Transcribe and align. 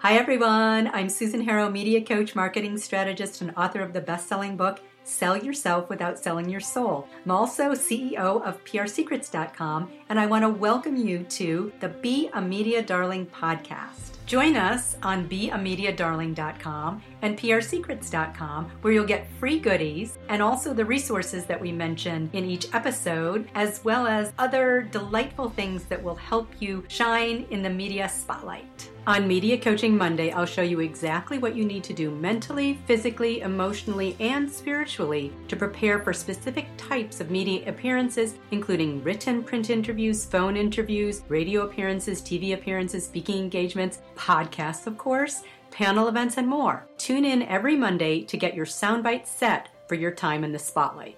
Hi, 0.00 0.16
everyone. 0.16 0.86
I'm 0.94 1.08
Susan 1.08 1.40
Harrow, 1.40 1.68
media 1.68 2.00
coach, 2.00 2.36
marketing 2.36 2.78
strategist, 2.78 3.40
and 3.40 3.52
author 3.56 3.80
of 3.80 3.92
the 3.92 4.00
best 4.00 4.28
selling 4.28 4.56
book, 4.56 4.78
Sell 5.02 5.36
Yourself 5.36 5.88
Without 5.88 6.20
Selling 6.20 6.48
Your 6.48 6.60
Soul. 6.60 7.08
I'm 7.24 7.32
also 7.32 7.72
CEO 7.72 8.40
of 8.46 8.62
PRSecrets.com, 8.64 9.90
and 10.08 10.20
I 10.20 10.26
want 10.26 10.44
to 10.44 10.50
welcome 10.50 10.96
you 10.96 11.24
to 11.24 11.72
the 11.80 11.88
Be 11.88 12.30
a 12.32 12.40
Media 12.40 12.80
Darling 12.80 13.26
podcast. 13.26 14.17
Join 14.28 14.56
us 14.56 14.94
on 15.02 15.26
beamediadarling.com 15.26 17.02
and 17.22 17.38
prsecrets.com, 17.38 18.70
where 18.82 18.92
you'll 18.92 19.06
get 19.06 19.26
free 19.40 19.58
goodies 19.58 20.18
and 20.28 20.42
also 20.42 20.74
the 20.74 20.84
resources 20.84 21.46
that 21.46 21.58
we 21.58 21.72
mention 21.72 22.28
in 22.34 22.44
each 22.44 22.66
episode, 22.74 23.48
as 23.54 23.82
well 23.84 24.06
as 24.06 24.34
other 24.38 24.82
delightful 24.82 25.48
things 25.48 25.84
that 25.84 26.02
will 26.02 26.14
help 26.14 26.50
you 26.60 26.84
shine 26.88 27.46
in 27.48 27.62
the 27.62 27.70
media 27.70 28.06
spotlight. 28.06 28.90
On 29.08 29.26
Media 29.26 29.56
Coaching 29.56 29.96
Monday, 29.96 30.32
I'll 30.32 30.44
show 30.44 30.60
you 30.60 30.80
exactly 30.80 31.38
what 31.38 31.56
you 31.56 31.64
need 31.64 31.82
to 31.84 31.94
do 31.94 32.10
mentally, 32.10 32.78
physically, 32.84 33.40
emotionally, 33.40 34.14
and 34.20 34.50
spiritually 34.50 35.32
to 35.48 35.56
prepare 35.56 35.98
for 36.00 36.12
specific 36.12 36.68
types 36.76 37.18
of 37.18 37.30
media 37.30 37.66
appearances, 37.66 38.34
including 38.50 39.02
written 39.02 39.42
print 39.42 39.70
interviews, 39.70 40.26
phone 40.26 40.58
interviews, 40.58 41.22
radio 41.28 41.62
appearances, 41.62 42.20
TV 42.20 42.52
appearances, 42.52 43.06
speaking 43.06 43.38
engagements, 43.38 44.00
podcasts, 44.18 44.86
of 44.86 44.98
course, 44.98 45.42
panel 45.70 46.08
events, 46.08 46.36
and 46.36 46.46
more. 46.46 46.86
Tune 46.98 47.24
in 47.24 47.42
every 47.44 47.76
Monday 47.76 48.22
to 48.24 48.36
get 48.36 48.54
your 48.54 48.66
soundbite 48.66 49.26
set 49.26 49.68
for 49.88 49.94
your 49.94 50.10
time 50.10 50.44
in 50.44 50.52
the 50.52 50.58
spotlight. 50.58 51.16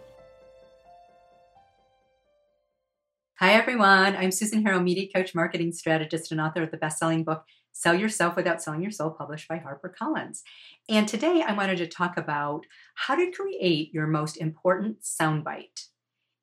Hi, 3.41 3.55
everyone. 3.55 4.15
I'm 4.17 4.31
Susan 4.31 4.63
Harrow, 4.65 4.81
media 4.81 5.09
coach, 5.15 5.35
marketing 5.35 5.73
strategist, 5.73 6.31
and 6.31 6.41
author 6.41 6.63
of 6.63 6.71
the 6.71 6.77
best 6.77 6.99
selling 6.99 7.25
book. 7.25 7.43
Sell 7.73 7.95
Yourself 7.95 8.37
Without 8.37 8.61
Selling 8.61 8.83
Your 8.83 8.91
Soul, 8.91 9.11
published 9.11 9.49
by 9.49 9.59
HarperCollins. 9.59 10.43
And 10.89 11.09
today 11.09 11.43
I 11.47 11.55
wanted 11.55 11.79
to 11.79 11.87
talk 11.87 12.19
about 12.19 12.67
how 12.96 13.15
to 13.15 13.30
create 13.30 13.95
your 13.95 14.07
most 14.07 14.37
important 14.37 15.01
soundbite. 15.01 15.87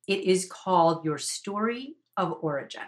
It 0.08 0.24
is 0.24 0.50
called 0.50 1.04
Your 1.04 1.18
Story 1.18 1.94
of 2.16 2.38
Origin. 2.40 2.82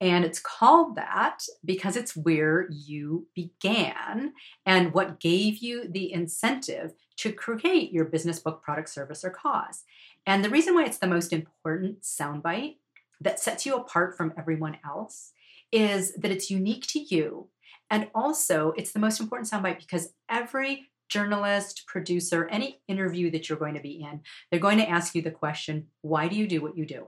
And 0.00 0.24
it's 0.24 0.40
called 0.40 0.96
that 0.96 1.44
because 1.64 1.96
it's 1.96 2.16
where 2.16 2.68
you 2.70 3.26
began 3.34 4.32
and 4.66 4.92
what 4.92 5.20
gave 5.20 5.58
you 5.58 5.88
the 5.88 6.12
incentive 6.12 6.92
to 7.18 7.32
create 7.32 7.92
your 7.92 8.04
business 8.04 8.40
book, 8.40 8.62
product, 8.62 8.88
service, 8.88 9.24
or 9.24 9.30
cause. 9.30 9.84
And 10.26 10.44
the 10.44 10.50
reason 10.50 10.74
why 10.74 10.84
it's 10.84 10.98
the 10.98 11.06
most 11.06 11.32
important 11.32 12.02
soundbite 12.02 12.76
that 13.20 13.40
sets 13.40 13.64
you 13.64 13.76
apart 13.76 14.16
from 14.16 14.34
everyone 14.36 14.78
else 14.84 15.32
is 15.70 16.14
that 16.14 16.30
it's 16.30 16.50
unique 16.50 16.86
to 16.88 17.00
you. 17.00 17.48
And 17.90 18.08
also, 18.14 18.72
it's 18.76 18.92
the 18.92 18.98
most 18.98 19.20
important 19.20 19.50
soundbite 19.50 19.78
because 19.78 20.12
every 20.28 20.88
journalist, 21.08 21.84
producer, 21.86 22.48
any 22.48 22.80
interview 22.88 23.30
that 23.30 23.48
you're 23.48 23.58
going 23.58 23.74
to 23.74 23.80
be 23.80 24.02
in, 24.02 24.20
they're 24.50 24.60
going 24.60 24.78
to 24.78 24.88
ask 24.88 25.14
you 25.14 25.22
the 25.22 25.30
question 25.30 25.86
why 26.00 26.28
do 26.28 26.36
you 26.36 26.46
do 26.46 26.60
what 26.60 26.76
you 26.76 26.86
do? 26.86 27.06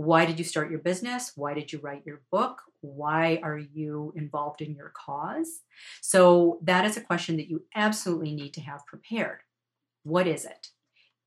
Why 0.00 0.24
did 0.24 0.38
you 0.38 0.46
start 0.46 0.70
your 0.70 0.80
business? 0.80 1.32
Why 1.36 1.52
did 1.52 1.70
you 1.70 1.78
write 1.78 2.06
your 2.06 2.22
book? 2.32 2.62
Why 2.80 3.38
are 3.42 3.58
you 3.58 4.14
involved 4.16 4.62
in 4.62 4.74
your 4.74 4.94
cause? 4.96 5.60
So, 6.00 6.58
that 6.62 6.86
is 6.86 6.96
a 6.96 7.02
question 7.02 7.36
that 7.36 7.50
you 7.50 7.66
absolutely 7.74 8.34
need 8.34 8.54
to 8.54 8.62
have 8.62 8.86
prepared. 8.86 9.40
What 10.02 10.26
is 10.26 10.46
it? 10.46 10.68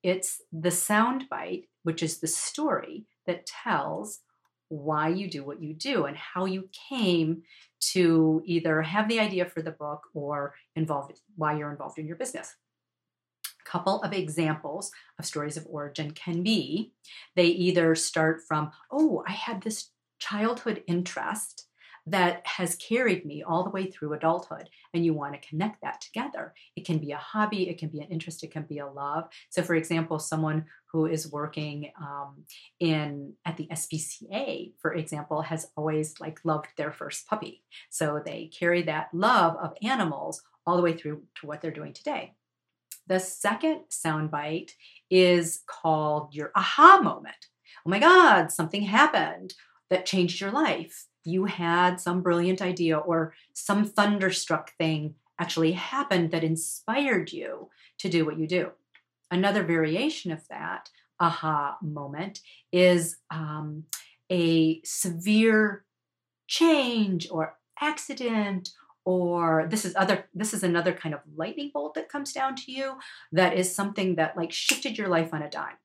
It's 0.02 0.42
the 0.52 0.70
soundbite, 0.70 1.68
which 1.84 2.02
is 2.02 2.18
the 2.18 2.26
story 2.26 3.06
that 3.28 3.46
tells 3.46 4.22
why 4.70 5.10
you 5.10 5.30
do 5.30 5.44
what 5.44 5.62
you 5.62 5.76
do 5.76 6.06
and 6.06 6.18
how 6.18 6.46
you 6.46 6.68
came 6.90 7.44
to 7.92 8.42
either 8.44 8.82
have 8.82 9.08
the 9.08 9.20
idea 9.20 9.46
for 9.46 9.62
the 9.62 9.70
book 9.70 10.02
or 10.16 10.56
involved 10.76 11.20
why 11.36 11.56
you're 11.56 11.70
involved 11.70 12.00
in 12.00 12.08
your 12.08 12.18
business. 12.18 12.56
Couple 13.66 14.02
of 14.02 14.14
examples 14.14 14.92
of 15.20 15.26
stories 15.26 15.58
of 15.58 15.66
origin 15.70 16.12
can 16.12 16.44
be. 16.44 16.94
They 17.36 17.46
either 17.48 17.96
start 17.96 18.42
from, 18.48 18.72
oh, 18.92 19.24
I 19.28 19.32
had 19.32 19.62
this 19.62 19.90
childhood 20.20 20.84
interest 20.88 21.68
that 22.06 22.46
has 22.46 22.76
carried 22.76 23.26
me 23.26 23.44
all 23.44 23.64
the 23.64 23.70
way 23.70 23.90
through 23.90 24.14
adulthood 24.14 24.70
and 24.94 25.06
you 25.06 25.14
want 25.14 25.34
to 25.34 25.48
connect 25.48 25.82
that 25.82 26.02
together. 26.02 26.54
It 26.76 26.86
can 26.86 26.98
be 26.98 27.12
a 27.12 27.18
hobby 27.18 27.70
it 27.70 27.78
can 27.78 27.90
be 27.90 28.02
an 28.02 28.10
interest 28.10 28.44
it 28.44 28.52
can 28.52 28.64
be 28.64 28.80
a 28.80 28.88
love. 28.88 29.26
So 29.50 29.62
for 29.62 29.76
example 29.76 30.20
someone 30.20 30.66
who 30.92 31.06
is 31.06 31.32
working 31.32 31.92
um, 32.00 32.44
in 32.80 33.34
at 33.46 33.58
the 33.58 33.68
spca 33.72 34.74
for 34.80 34.94
example 34.94 35.42
has 35.42 35.68
always 35.78 36.20
like 36.20 36.40
loved 36.44 36.68
their 36.78 36.92
first 36.92 37.26
puppy. 37.28 37.64
So 37.90 38.22
they 38.24 38.52
carry 38.58 38.84
that 38.84 39.08
love 39.14 39.56
of 39.58 39.74
animals 39.82 40.42
all 40.66 40.76
the 40.76 40.84
way 40.84 40.94
through 40.94 41.24
to 41.36 41.48
what 41.48 41.62
they're 41.62 41.72
doing 41.72 41.94
today 41.94 42.34
the 43.08 43.20
second 43.20 43.82
soundbite 43.90 44.72
is 45.10 45.62
called 45.68 46.34
your 46.34 46.52
aha 46.56 47.00
moment 47.02 47.48
oh 47.86 47.90
my 47.90 48.00
god 48.00 48.52
something 48.52 48.84
happened 48.84 49.54
that 49.90 50.06
changed 50.06 50.42
your 50.42 50.52
life 50.52 51.06
you 51.26 51.46
had 51.46 52.00
some 52.00 52.22
brilliant 52.22 52.62
idea 52.62 52.98
or 52.98 53.34
some 53.54 53.86
thunderstruck 53.86 54.72
thing 54.78 55.16
actually 55.40 55.72
happened 55.74 56.32
that 56.32 56.44
inspired 56.44 57.32
you 57.32 57.70
to 58.00 58.10
do 58.10 58.26
what 58.26 58.38
you 58.38 58.48
do. 58.48 58.72
Another 59.32 59.64
variation 59.64 60.32
of 60.32 60.48
that 60.50 60.90
aha 61.20 61.78
moment 61.82 62.42
is 62.72 63.18
um, 63.32 63.86
a 64.32 64.82
severe 64.84 65.86
change 66.48 67.28
or 67.32 67.58
accident 67.82 68.70
or 69.06 69.68
this 69.70 69.86
is 69.86 69.96
other 69.96 70.26
this 70.34 70.54
is 70.54 70.64
another 70.64 70.94
kind 70.94 71.14
of 71.14 71.22
lightning 71.36 71.72
bolt 71.74 71.94
that 71.94 72.10
comes 72.10 72.32
down 72.32 72.56
to 72.56 72.72
you 72.72 72.94
that 73.32 73.58
is 73.58 73.74
something 73.74 74.16
that 74.16 74.38
like 74.38 74.52
shifted 74.52 74.98
your 74.98 75.08
life 75.08 75.34
on 75.34 75.42
a 75.42 75.50
dime 75.50 75.78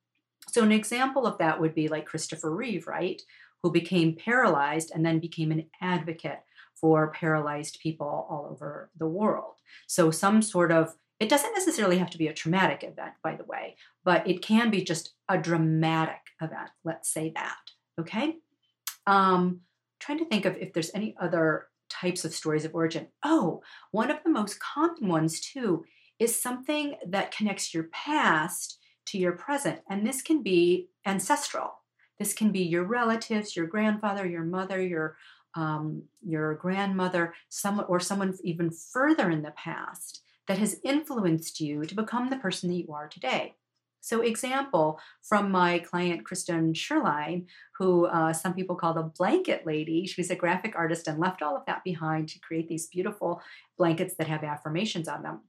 so 0.48 0.62
an 0.62 0.72
example 0.72 1.26
of 1.26 1.38
that 1.38 1.60
would 1.60 1.74
be 1.74 1.88
like 1.88 2.06
christopher 2.06 2.54
reeve 2.54 2.86
right 2.86 3.22
who 3.62 3.70
became 3.70 4.14
paralyzed 4.14 4.92
and 4.94 5.04
then 5.04 5.18
became 5.18 5.50
an 5.50 5.66
advocate 5.80 6.40
for 6.80 7.10
paralyzed 7.10 7.80
people 7.82 8.26
all 8.28 8.48
over 8.50 8.90
the 8.96 9.06
world. 9.06 9.54
So, 9.86 10.10
some 10.10 10.42
sort 10.42 10.70
of, 10.70 10.94
it 11.18 11.28
doesn't 11.28 11.54
necessarily 11.54 11.98
have 11.98 12.10
to 12.10 12.18
be 12.18 12.28
a 12.28 12.34
traumatic 12.34 12.84
event, 12.84 13.14
by 13.22 13.34
the 13.34 13.44
way, 13.44 13.76
but 14.04 14.26
it 14.28 14.42
can 14.42 14.70
be 14.70 14.82
just 14.82 15.14
a 15.28 15.38
dramatic 15.38 16.20
event. 16.40 16.70
Let's 16.84 17.12
say 17.12 17.32
that. 17.34 17.58
Okay. 18.00 18.36
Um, 19.06 19.62
trying 19.98 20.18
to 20.18 20.26
think 20.26 20.44
of 20.44 20.56
if 20.56 20.72
there's 20.72 20.92
any 20.94 21.16
other 21.20 21.67
types 21.88 22.24
of 22.24 22.34
stories 22.34 22.64
of 22.64 22.74
origin. 22.74 23.08
Oh, 23.22 23.62
one 23.90 24.10
of 24.10 24.18
the 24.24 24.30
most 24.30 24.60
common 24.60 25.08
ones, 25.08 25.40
too, 25.40 25.84
is 26.18 26.40
something 26.40 26.96
that 27.06 27.34
connects 27.34 27.72
your 27.72 27.84
past 27.84 28.78
to 29.06 29.18
your 29.18 29.32
present. 29.32 29.80
And 29.88 30.06
this 30.06 30.22
can 30.22 30.42
be 30.42 30.88
ancestral. 31.06 31.72
This 32.18 32.34
can 32.34 32.50
be 32.50 32.60
your 32.60 32.84
relatives, 32.84 33.56
your 33.56 33.66
grandfather, 33.66 34.26
your 34.26 34.44
mother, 34.44 34.80
your 34.82 35.16
um, 35.54 36.02
your 36.22 36.54
grandmother, 36.54 37.34
someone 37.48 37.86
or 37.88 38.00
someone 38.00 38.36
even 38.44 38.70
further 38.70 39.30
in 39.30 39.42
the 39.42 39.52
past 39.52 40.22
that 40.46 40.58
has 40.58 40.80
influenced 40.84 41.60
you 41.60 41.84
to 41.84 41.94
become 41.94 42.28
the 42.28 42.36
person 42.36 42.68
that 42.68 42.76
you 42.76 42.92
are 42.92 43.08
today. 43.08 43.54
So, 44.08 44.22
example 44.22 44.98
from 45.20 45.50
my 45.50 45.80
client 45.80 46.24
Kristen 46.24 46.72
Sherline, 46.72 47.44
who 47.76 48.06
uh, 48.06 48.32
some 48.32 48.54
people 48.54 48.74
call 48.74 48.94
the 48.94 49.02
blanket 49.02 49.66
lady. 49.66 50.06
She 50.06 50.18
was 50.18 50.30
a 50.30 50.34
graphic 50.34 50.74
artist 50.76 51.06
and 51.06 51.18
left 51.18 51.42
all 51.42 51.54
of 51.54 51.66
that 51.66 51.84
behind 51.84 52.30
to 52.30 52.38
create 52.38 52.68
these 52.68 52.86
beautiful 52.86 53.42
blankets 53.76 54.14
that 54.16 54.26
have 54.26 54.42
affirmations 54.44 55.08
on 55.08 55.22
them. 55.22 55.40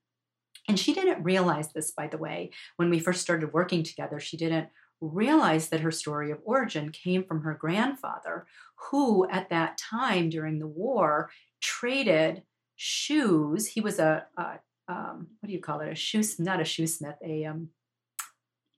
And 0.67 0.77
she 0.77 0.93
didn't 0.93 1.23
realize 1.23 1.71
this, 1.71 1.91
by 1.91 2.07
the 2.07 2.17
way, 2.17 2.51
when 2.75 2.89
we 2.89 2.99
first 2.99 3.21
started 3.21 3.53
working 3.53 3.81
together. 3.81 4.19
She 4.19 4.35
didn't 4.35 4.67
realized 4.99 5.71
that 5.71 5.79
her 5.79 5.91
story 5.91 6.29
of 6.29 6.41
origin 6.43 6.91
came 6.91 7.23
from 7.23 7.43
her 7.43 7.53
grandfather, 7.53 8.45
who 8.75 9.25
at 9.29 9.49
that 9.49 9.77
time 9.77 10.29
during 10.29 10.59
the 10.59 10.67
war 10.67 11.29
traded 11.61 12.43
shoes. 12.75 13.67
He 13.67 13.79
was 13.79 14.00
a, 14.00 14.25
a 14.38 14.59
um, 14.89 15.27
what 15.39 15.47
do 15.47 15.53
you 15.53 15.62
call 15.62 15.79
it? 15.79 15.89
A 15.89 15.95
shoe, 15.95 16.23
not 16.39 16.59
a 16.59 16.63
shoesmith, 16.63 17.15
a 17.23 17.45
um, 17.45 17.69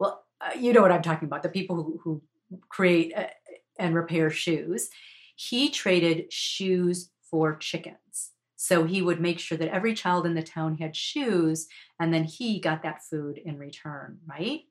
well, 0.01 0.25
uh, 0.41 0.57
you 0.57 0.73
know 0.73 0.81
what 0.81 0.91
I'm 0.91 1.03
talking 1.03 1.27
about. 1.27 1.43
The 1.43 1.49
people 1.49 1.75
who, 1.75 1.99
who 2.03 2.21
create 2.69 3.13
uh, 3.15 3.27
and 3.77 3.93
repair 3.93 4.31
shoes. 4.31 4.89
He 5.35 5.69
traded 5.69 6.33
shoes 6.33 7.11
for 7.21 7.55
chickens. 7.55 8.31
So 8.55 8.83
he 8.83 9.01
would 9.01 9.21
make 9.21 9.39
sure 9.39 9.57
that 9.57 9.69
every 9.73 9.93
child 9.93 10.25
in 10.25 10.33
the 10.33 10.43
town 10.43 10.77
had 10.77 10.95
shoes, 10.95 11.67
and 11.99 12.13
then 12.13 12.23
he 12.23 12.59
got 12.59 12.81
that 12.83 13.03
food 13.03 13.37
in 13.37 13.57
return, 13.57 14.19
right? 14.27 14.61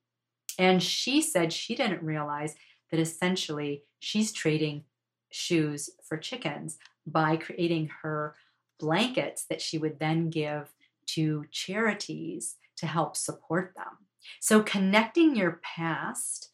And 0.58 0.82
she 0.82 1.22
said 1.22 1.52
she 1.52 1.74
didn't 1.74 2.02
realize 2.02 2.54
that 2.90 3.00
essentially 3.00 3.84
she's 4.00 4.32
trading 4.32 4.84
shoes 5.30 5.90
for 6.04 6.18
chickens 6.18 6.76
by 7.06 7.36
creating 7.36 7.90
her 8.02 8.34
blankets 8.80 9.44
that 9.48 9.62
she 9.62 9.78
would 9.78 10.00
then 10.00 10.28
give 10.28 10.72
to 11.06 11.44
charities 11.52 12.56
to 12.78 12.86
help 12.86 13.16
support 13.16 13.74
them. 13.76 14.09
So, 14.40 14.62
connecting 14.62 15.37
your 15.37 15.61
past 15.62 16.50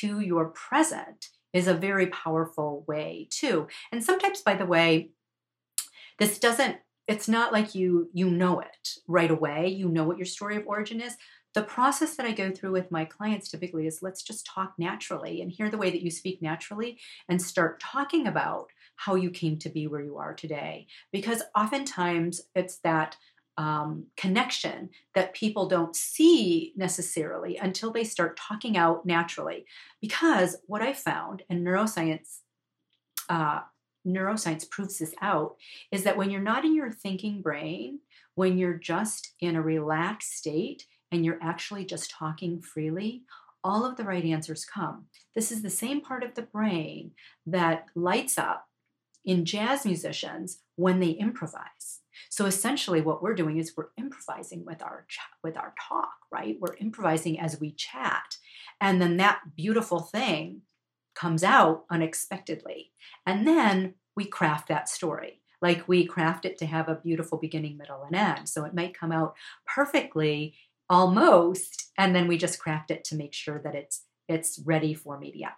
to 0.00 0.20
your 0.20 0.46
present 0.46 1.28
is 1.52 1.66
a 1.66 1.74
very 1.74 2.06
powerful 2.06 2.84
way, 2.86 3.28
too. 3.30 3.68
And 3.90 4.04
sometimes, 4.04 4.42
by 4.42 4.54
the 4.54 4.66
way, 4.66 5.10
this 6.18 6.38
doesn't 6.38 6.78
it's 7.06 7.26
not 7.26 7.54
like 7.54 7.74
you 7.74 8.10
you 8.12 8.30
know 8.30 8.60
it 8.60 8.90
right 9.08 9.30
away. 9.30 9.68
You 9.68 9.88
know 9.88 10.04
what 10.04 10.18
your 10.18 10.26
story 10.26 10.56
of 10.56 10.66
origin 10.66 11.00
is. 11.00 11.16
The 11.54 11.62
process 11.62 12.14
that 12.16 12.26
I 12.26 12.32
go 12.32 12.50
through 12.52 12.72
with 12.72 12.90
my 12.90 13.06
clients 13.06 13.48
typically 13.48 13.86
is 13.86 14.02
let's 14.02 14.22
just 14.22 14.46
talk 14.46 14.74
naturally 14.78 15.40
and 15.40 15.50
hear 15.50 15.70
the 15.70 15.78
way 15.78 15.90
that 15.90 16.02
you 16.02 16.10
speak 16.10 16.42
naturally 16.42 16.98
and 17.28 17.40
start 17.40 17.80
talking 17.80 18.26
about 18.26 18.68
how 18.96 19.14
you 19.14 19.30
came 19.30 19.58
to 19.60 19.70
be 19.70 19.86
where 19.86 20.02
you 20.02 20.18
are 20.18 20.34
today. 20.34 20.86
Because 21.10 21.42
oftentimes 21.56 22.42
it's 22.54 22.78
that 22.80 23.16
um, 23.58 24.06
connection 24.16 24.88
that 25.14 25.34
people 25.34 25.66
don't 25.66 25.96
see 25.96 26.72
necessarily 26.76 27.56
until 27.56 27.92
they 27.92 28.04
start 28.04 28.38
talking 28.38 28.76
out 28.76 29.04
naturally. 29.04 29.66
Because 30.00 30.56
what 30.66 30.80
I 30.80 30.92
found, 30.92 31.42
and 31.50 31.66
neuroscience 31.66 32.38
uh, 33.28 33.60
neuroscience 34.06 34.70
proves 34.70 34.98
this 34.98 35.14
out, 35.20 35.56
is 35.90 36.04
that 36.04 36.16
when 36.16 36.30
you're 36.30 36.40
not 36.40 36.64
in 36.64 36.74
your 36.74 36.90
thinking 36.90 37.42
brain, 37.42 37.98
when 38.36 38.56
you're 38.56 38.74
just 38.74 39.34
in 39.40 39.56
a 39.56 39.60
relaxed 39.60 40.32
state 40.32 40.86
and 41.10 41.24
you're 41.24 41.42
actually 41.42 41.84
just 41.84 42.10
talking 42.10 42.62
freely, 42.62 43.24
all 43.64 43.84
of 43.84 43.96
the 43.96 44.04
right 44.04 44.24
answers 44.24 44.64
come. 44.64 45.06
This 45.34 45.50
is 45.50 45.62
the 45.62 45.68
same 45.68 46.00
part 46.00 46.22
of 46.22 46.34
the 46.34 46.42
brain 46.42 47.10
that 47.44 47.86
lights 47.96 48.38
up 48.38 48.67
in 49.28 49.44
jazz 49.44 49.84
musicians 49.84 50.62
when 50.76 51.00
they 51.00 51.10
improvise. 51.10 52.00
So 52.30 52.46
essentially 52.46 53.02
what 53.02 53.22
we're 53.22 53.34
doing 53.34 53.58
is 53.58 53.74
we're 53.76 53.90
improvising 53.98 54.64
with 54.64 54.82
our 54.82 55.06
with 55.44 55.56
our 55.56 55.74
talk, 55.88 56.14
right? 56.32 56.56
We're 56.58 56.76
improvising 56.80 57.38
as 57.38 57.60
we 57.60 57.72
chat. 57.72 58.36
And 58.80 59.00
then 59.00 59.18
that 59.18 59.40
beautiful 59.54 60.00
thing 60.00 60.62
comes 61.14 61.44
out 61.44 61.84
unexpectedly. 61.90 62.92
And 63.26 63.46
then 63.46 63.94
we 64.16 64.24
craft 64.24 64.68
that 64.68 64.88
story. 64.88 65.42
Like 65.60 65.86
we 65.86 66.06
craft 66.06 66.46
it 66.46 66.56
to 66.58 66.66
have 66.66 66.88
a 66.88 66.94
beautiful 66.94 67.36
beginning, 67.36 67.76
middle, 67.76 68.04
and 68.04 68.16
end. 68.16 68.48
So 68.48 68.64
it 68.64 68.74
might 68.74 68.98
come 68.98 69.12
out 69.12 69.34
perfectly 69.66 70.54
almost, 70.88 71.90
and 71.98 72.14
then 72.14 72.28
we 72.28 72.38
just 72.38 72.58
craft 72.58 72.90
it 72.90 73.04
to 73.04 73.16
make 73.16 73.34
sure 73.34 73.60
that 73.62 73.74
it's 73.74 74.04
it's 74.26 74.58
ready 74.64 74.94
for 74.94 75.18
media. 75.18 75.54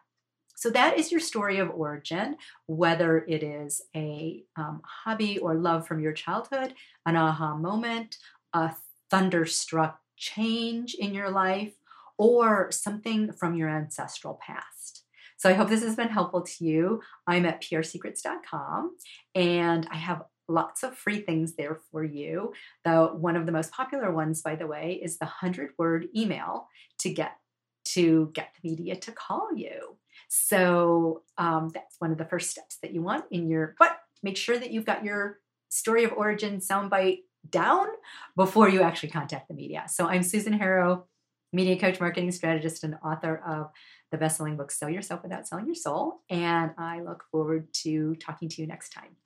So 0.61 0.69
that 0.69 0.99
is 0.99 1.11
your 1.11 1.23
story 1.23 1.57
of 1.57 1.71
origin, 1.71 2.37
whether 2.67 3.25
it 3.27 3.43
is 3.43 3.81
a 3.97 4.45
um, 4.57 4.83
hobby 4.85 5.39
or 5.39 5.55
love 5.55 5.87
from 5.87 6.01
your 6.01 6.13
childhood, 6.13 6.75
an 7.07 7.17
aha 7.17 7.57
moment, 7.57 8.19
a 8.53 8.73
thunderstruck 9.11 10.01
change 10.19 10.93
in 10.93 11.15
your 11.15 11.31
life, 11.31 11.73
or 12.19 12.71
something 12.71 13.33
from 13.33 13.55
your 13.55 13.71
ancestral 13.71 14.39
past. 14.47 15.05
So 15.39 15.49
I 15.49 15.55
hope 15.55 15.71
this 15.71 15.83
has 15.83 15.97
been 15.97 16.11
helpful 16.11 16.43
to 16.43 16.65
you. 16.67 17.01
I'm 17.27 17.47
at 17.47 17.63
prsecrets.com 17.63 18.97
and 19.35 19.89
I 19.91 19.97
have 19.97 20.25
lots 20.47 20.83
of 20.83 20.95
free 20.95 21.23
things 21.23 21.55
there 21.55 21.81
for 21.91 22.05
you. 22.05 22.53
The 22.85 23.07
one 23.07 23.37
of 23.37 23.47
the 23.47 23.53
most 23.53 23.73
popular 23.73 24.13
ones, 24.13 24.43
by 24.43 24.57
the 24.57 24.67
way, 24.67 25.01
is 25.03 25.17
the 25.17 25.25
100 25.25 25.71
word 25.79 26.09
email 26.15 26.69
to 26.99 27.09
get 27.09 27.39
to 27.87 28.31
get 28.35 28.51
the 28.55 28.69
media 28.69 28.97
to 28.97 29.13
call 29.13 29.49
you. 29.57 29.97
So 30.33 31.23
um, 31.39 31.71
that's 31.75 31.97
one 31.99 32.13
of 32.13 32.19
the 32.19 32.25
first 32.25 32.51
steps 32.51 32.79
that 32.83 32.95
you 32.95 33.03
want 33.03 33.25
in 33.33 33.49
your, 33.49 33.75
but 33.81 33.99
make 34.23 34.37
sure 34.37 34.57
that 34.57 34.71
you've 34.71 34.85
got 34.85 35.05
your 35.05 35.41
story 35.71 36.05
of 36.05 36.13
origin 36.13 36.59
soundbite 36.59 37.23
down 37.49 37.89
before 38.37 38.69
you 38.69 38.81
actually 38.83 39.09
contact 39.09 39.49
the 39.49 39.55
media. 39.55 39.87
So 39.89 40.07
I'm 40.07 40.23
Susan 40.23 40.53
Harrow, 40.53 41.07
media 41.53 41.77
coach, 41.77 41.99
marketing 41.99 42.31
strategist, 42.31 42.85
and 42.85 42.95
author 43.05 43.43
of 43.45 43.71
the 44.13 44.19
best-selling 44.19 44.57
book 44.57 44.71
Sell 44.71 44.89
Yourself 44.89 45.25
Without 45.25 45.49
Selling 45.49 45.67
Your 45.67 45.75
Soul. 45.75 46.21
And 46.31 46.71
I 46.79 47.01
look 47.01 47.25
forward 47.33 47.67
to 47.83 48.15
talking 48.17 48.49
to 48.51 48.63
you 48.63 48.69
next 48.69 48.91
time. 48.91 49.17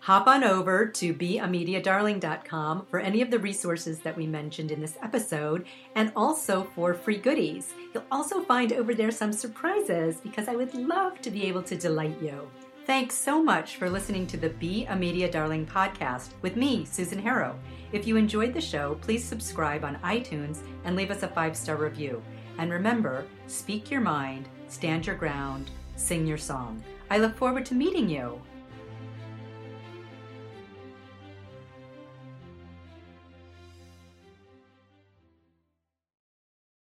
Hop 0.00 0.26
on 0.26 0.42
over 0.42 0.86
to 0.86 1.12
beamediadarling.com 1.12 2.86
for 2.86 3.00
any 3.00 3.20
of 3.20 3.30
the 3.30 3.38
resources 3.38 3.98
that 3.98 4.16
we 4.16 4.26
mentioned 4.26 4.70
in 4.70 4.80
this 4.80 4.96
episode 5.02 5.66
and 5.94 6.10
also 6.16 6.64
for 6.74 6.94
free 6.94 7.18
goodies. 7.18 7.74
You'll 7.92 8.06
also 8.10 8.40
find 8.42 8.72
over 8.72 8.94
there 8.94 9.10
some 9.10 9.30
surprises 9.30 10.16
because 10.22 10.48
I 10.48 10.56
would 10.56 10.74
love 10.74 11.20
to 11.20 11.30
be 11.30 11.44
able 11.44 11.62
to 11.64 11.76
delight 11.76 12.16
you. 12.22 12.50
Thanks 12.86 13.14
so 13.14 13.42
much 13.42 13.76
for 13.76 13.90
listening 13.90 14.26
to 14.28 14.38
the 14.38 14.48
Be 14.48 14.86
a 14.86 14.96
Media 14.96 15.30
Darling 15.30 15.66
podcast 15.66 16.30
with 16.40 16.56
me, 16.56 16.86
Susan 16.86 17.20
Harrow. 17.20 17.58
If 17.92 18.06
you 18.06 18.16
enjoyed 18.16 18.54
the 18.54 18.60
show, 18.60 18.96
please 19.02 19.22
subscribe 19.22 19.84
on 19.84 19.96
iTunes 19.96 20.60
and 20.84 20.96
leave 20.96 21.10
us 21.10 21.22
a 21.22 21.28
five 21.28 21.54
star 21.54 21.76
review. 21.76 22.22
And 22.56 22.72
remember, 22.72 23.26
speak 23.48 23.90
your 23.90 24.00
mind, 24.00 24.48
stand 24.68 25.06
your 25.06 25.16
ground, 25.16 25.70
sing 25.96 26.26
your 26.26 26.38
song. 26.38 26.82
I 27.10 27.18
look 27.18 27.36
forward 27.36 27.66
to 27.66 27.74
meeting 27.74 28.08
you. 28.08 28.40